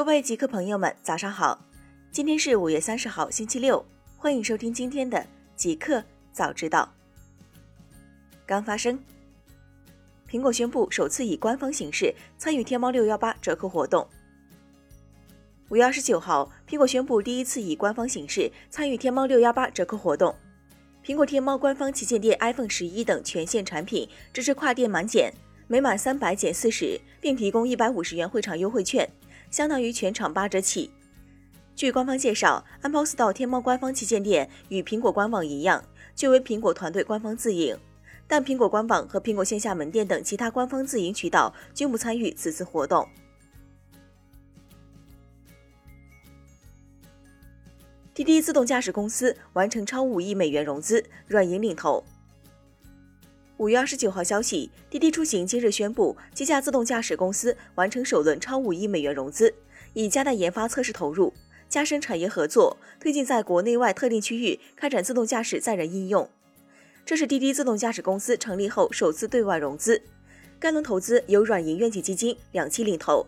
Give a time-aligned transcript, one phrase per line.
[0.00, 1.62] 各位极客朋友们，早上好！
[2.10, 3.84] 今天是五月三十号，星期六，
[4.16, 5.26] 欢迎收听今天的
[5.56, 6.02] 极客
[6.32, 6.90] 早知道。
[8.46, 8.98] 刚发生，
[10.26, 14.08] 苹果宣布首次以官方形式参与天猫六幺八折扣活动。
[15.68, 20.34] 五月二十九号，苹果宣布第一次以官方形式参与天猫六幺八折扣活动。
[21.04, 25.30] 苹果天猫官方旗舰店 iPhone 十一等全线产品支持跨店满减，
[25.68, 29.06] 每满三百减四十，并提供一百五十元会场优惠券，
[29.50, 30.90] 相当于全场八折起。
[31.76, 37.78] 据官方介绍，安保 Store 天猫官方旗舰店与苹果官网一样，均为苹果团队官方自营，
[38.26, 43.08] 但苹果官网和苹果线下门店等其他官方自营渠道均不参与此次活动。
[48.12, 52.04] 滴滴自动驾驶公司完成超五亿美元融资，软银领投。
[53.60, 59.54] 五月二十九号消息，滴滴出行今日宣布，旗下自动驾驶公司完成首轮超五亿美元融资，
[59.92, 61.34] 以加大研发测试投入，
[61.68, 66.26] 加深产业合作，推进在国内外特定区域开展自动驾驶载人应用。
[67.04, 70.00] 这是滴滴自动驾驶公司成立后首次对外融资，
[70.58, 73.26] 该轮投资由软银愿景基金两期领投。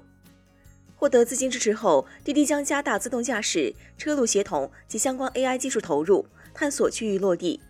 [0.96, 7.60] 获得资金支持后，滴滴将加大自动驾驶、车路协同及相关 AI 技术投入，探索区域落地。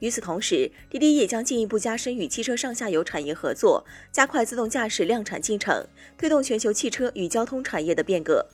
[0.00, 5.86] 与此同时，滴滴也将进一步加深与汽车上下游产业合作，加快自动驾驶量产进程，
[6.18, 8.46] 推动全球汽车与交通产业的变革。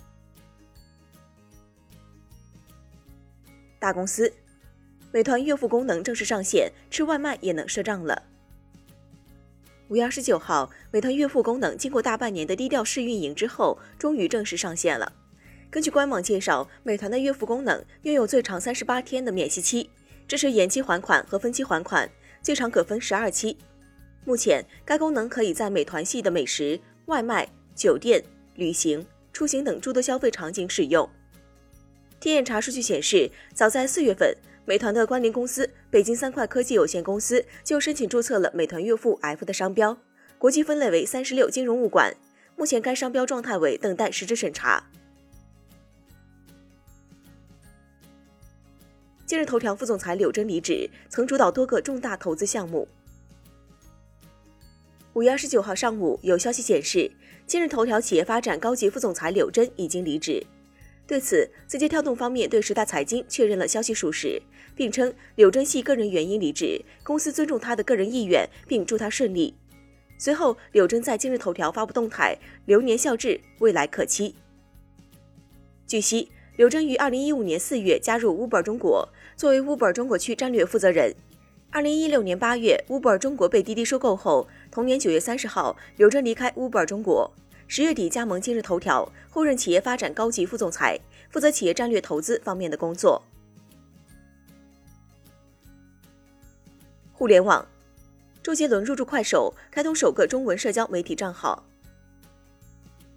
[3.78, 4.32] 大公司，
[5.10, 8.22] 美团月付功能正式上线，吃外卖也能赊账了。
[9.88, 15.12] 五月二十九号，美团月付功能经过大半年的低调试运营之后，终于正式上线了。
[15.68, 19.90] 根据官网介绍，美团的月付功能拥有最长三十八天的免息期，
[20.30, 22.08] 支持延期还款和分期还款，
[22.40, 23.58] 最长可分十二期。
[24.24, 28.22] 目前，该功能可以在美团系的美食、外卖、酒店、
[28.54, 31.10] 旅行、出行等诸多消费场景使用。
[32.20, 34.32] 天眼查数据显示，早在四月份。
[34.64, 39.98] 美团的关联公司北京三块科技有限公司就申请注册了“美团月付 F” 的商标，
[40.38, 42.14] 国际分类为三十六金融物管。
[42.54, 44.84] 目前该商标状态为等待实质审查。
[49.30, 52.88] 今日头条副总裁柳珍离职，曾主导多个重大投资项目。
[55.12, 57.08] 五月二十九号上午，有消息显示，
[57.46, 60.44] 今日头条企业发展高级副总裁柳珍已经离职。
[61.06, 64.42] 对此，字节跳动方面对时代财经确认了消息属实，
[64.74, 69.54] 并称柳珍系个人原因离职，公司尊重他的个人意愿，并祝他顺利。
[70.18, 72.36] 随后，柳珍在今日头条发布动态，
[72.66, 74.34] 流年笑至，未来可期。
[75.86, 81.16] 据悉，刘珍于二零一五年四月加入 Uber 中国，作为 Uber 中国区战略负责人。
[81.70, 87.32] 二零一六年八月，Uber 中国被滴滴收购后，同年九月三十号，刘珍离开 Uber 中国。
[87.66, 91.00] 十月底加盟今日头条，后任企业发展高级副总裁，
[91.30, 93.22] 负责企业战略投资方面的工作。
[97.14, 97.66] 互联网，
[98.42, 101.64] 周杰伦入驻快手，开通首个中文社交媒体账号。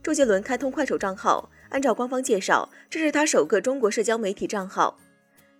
[0.01, 4.95] 周杰伦开通快手账号，按照官方介绍，这是他首个中国社交媒体账号。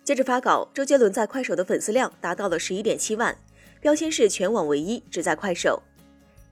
[0.04, 3.36] 截至发稿，周杰伦在快手的粉丝量达到了十一点七万，
[3.80, 5.82] 标签是全网唯一，只在快手。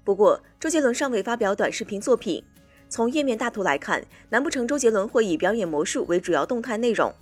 [0.03, 2.43] 不过，周杰伦尚未发表短视频作品。
[2.89, 7.15] 从页面大图来看，难不成周杰伦会以表演魔术为主要动态内容？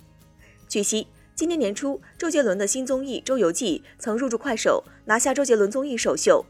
[0.67, 6.43] 据悉，今年年初，周杰伦的新综艺《周游记》曾入驻快手，拿下周杰伦综艺首秀。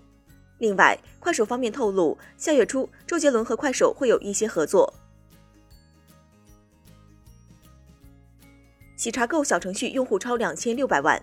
[0.59, 4.94] 另外，快手方面透露，下月初周杰伦和快手会有一些合作。
[9.01, 11.19] 喜茶购小程序用户超两千六百万。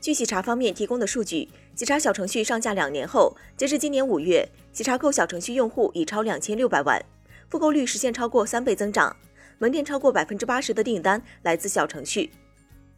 [0.00, 7.00] 据喜茶方面提供的数据，喜茶小程序上架两年后，截至今年五月，喜茶购小程序用户已超两千六百万，
[7.48, 9.14] 复购率实现超过三倍增长，
[9.58, 12.32] 门店超过百分之八十的订单来自小程序。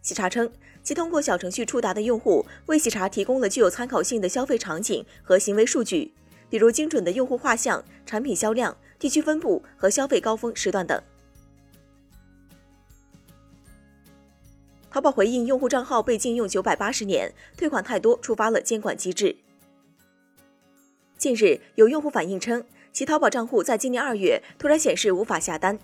[0.00, 0.50] 喜茶称，
[0.82, 6.14] 其通过小程序触达的用户为喜茶提供了具有参考性的消费场景和行为数据，
[6.48, 10.98] 比如精准的用户画像、产品销量、地区分布和消费高峰时段等。
[14.90, 19.36] 淘宝回应用户账号被禁用九百八十年，退款太多触发了监管机制。
[21.18, 25.78] 近日，有用户反映称，其淘宝账户在今年二月突然显示无法下单，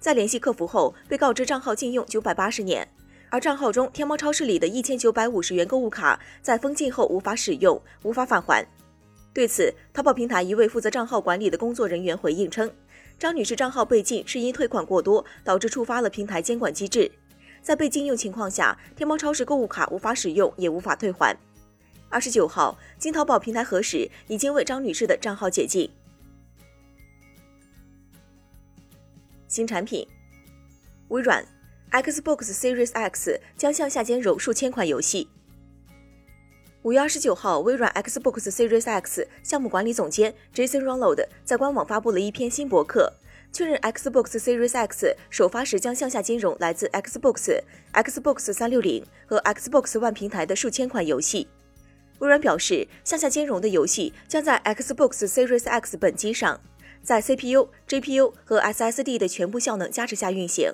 [0.00, 2.86] 在联系客服后被告知账号禁用九百八十年，
[3.30, 8.66] 而账号中天猫超市里的一千九百五十元购物卡在封禁后无法使用，无法返还。
[9.32, 12.68] 对此，淘宝平台一位负责账号管理的工作人员回应称，
[13.20, 17.08] 张女士账号被禁是因退款过多导致触发了平台监管机制。
[17.68, 21.36] 在被禁用情况下，天猫超市购物卡无法使用，也无法退还。
[22.08, 25.90] 二十九号，经淘宝平台核实，已经为张女士的账号解禁。
[29.48, 30.08] 新产品，
[31.08, 31.46] 微软
[31.90, 35.28] Xbox Series X 将向下兼容数千款游戏。
[36.84, 43.12] 五月二十九号，微软 Xbox Series X 项目管理总监 Jason Ronald 在官网发布了一篇新博客，
[43.52, 47.60] 确认 Xbox Series X 首发时将向下兼容来自 Xbox、
[47.92, 51.48] Xbox 三六零和 Xbox One 平台的数千款游戏。
[52.20, 56.60] 微软表示，向下兼容的游戏将在 Xbox Series X 本机上，
[57.02, 60.72] 在 CPU、GPU 和 SSD 的全部效能加持下运行。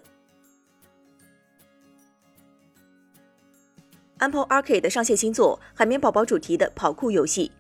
[4.19, 7.51] Apple Arcade 上线新作《海绵宝宝》主题的跑酷游戏。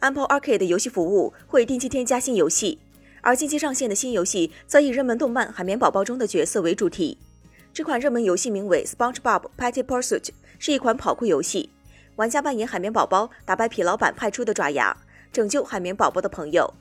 [0.00, 2.78] Apple Arcade 游戏服务会定期添加新游戏，
[3.24, 7.16] 而近期上线的新游戏则以热门动漫《海绵宝宝》中的角色为主题。
[7.72, 10.20] 这款热门游戏名为《SpongeBob Patty Pursuit》，
[10.58, 11.70] 是一款跑酷游戏。
[12.16, 14.94] 玩家扮演海绵宝宝，打败痞老板派出的爪牙，
[15.32, 16.74] 拯救海绵宝宝的朋友。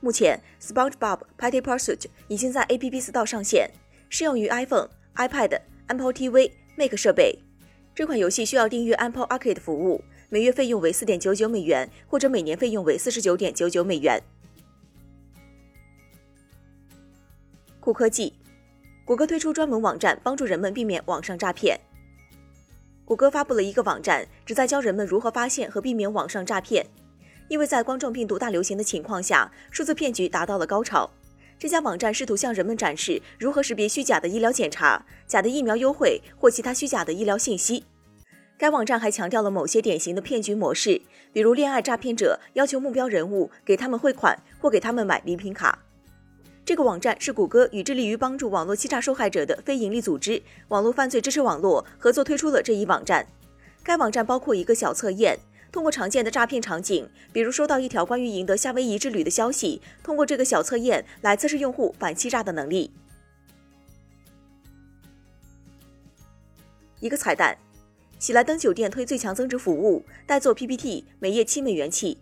[0.00, 1.98] 目前，《SpongeBob Patty Pursuit》
[2.28, 3.70] 已经在 App Store 上线，
[4.08, 7.38] 适用于 iPhone、iPad、Apple TV、Mac 设备。
[7.94, 14.22] 这款游戏需要订阅 Apple Arcade 服务，每月费用为四点九九美元，或者每年费用为四十九点九九美元。
[17.84, 18.32] 酷科技，
[19.04, 21.78] 谷歌推出专门网站，帮助人们避免网上诈骗。
[23.04, 26.86] 谷歌发布了一个网站，旨在教人们如何发现和避免网上诈骗。
[27.48, 31.10] 因为在冠状病毒大流行的情况下，数字骗局达到了高潮。
[31.58, 37.84] 这家网站试图向人们展示如何识别虚假的医疗检查、假的疫苗优惠或其他虚假的医疗信息。
[38.56, 41.02] 该网站还强调了某些典型的骗局模式，
[41.34, 45.80] 比如恋爱诈骗者要求目标人物给他们汇款或给他们买礼品卡。
[46.66, 53.26] 这个网站是谷歌与致力于帮助网络欺诈受害者的非营利组织“网络犯罪支持网络”合作推出了这一网站。
[53.82, 55.38] 该网站包括一个小测验。
[55.70, 62.92] 通过常见的诈骗场景，比如收到一条关于赢得夏威夷之旅的消息，通过这个小测验来测试用户反欺诈的能力。
[67.00, 67.58] 一个彩蛋：
[68.20, 72.16] 喜来登酒店推最强增值服务，代做 PPT，每页七美元起。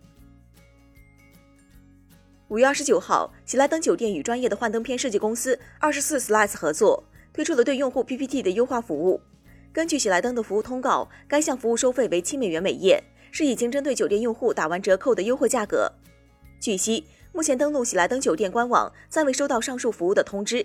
[2.53, 7.03] 五月二十九号，喜来登酒店与专业的幻灯片设计公司二十四 Slides 合作，
[7.33, 9.19] 推出了对用户 PPT 的优化服务。
[9.73, 13.03] 根据喜来登的服务通告，该项服务收费为七美元每页。
[13.31, 15.91] 是已经针对酒店用户打完折扣的优惠价格。
[16.59, 20.63] 据悉，目前登录喜来登酒店官网暂未收到上述服务的通知。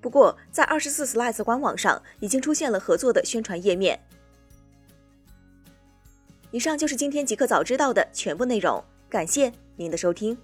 [0.00, 4.00] 不过，在二十四 Slides 官网上已经出现了合作的宣传页面。
[6.50, 10.36] 以上就是今天极客早知道的全部内容，感谢您的收听。